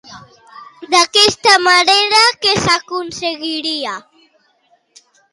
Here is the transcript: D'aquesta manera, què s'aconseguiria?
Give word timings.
D'aquesta 0.93 1.51
manera, 1.65 2.21
què 2.45 2.53
s'aconseguiria? 2.61 3.93